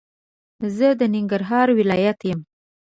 [0.75, 2.39] زه د ننګرهار ولايت يم